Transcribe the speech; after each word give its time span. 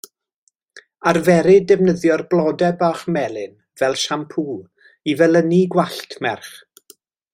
Arferid 1.11 1.67
defnyddio'r 1.71 2.23
blodau 2.31 2.73
bach 2.79 3.03
melyn 3.17 3.53
fel 3.83 3.99
siampŵ 4.05 4.51
i 5.13 5.17
felynu 5.21 5.61
gwallt 5.77 6.19
merch. 6.27 6.51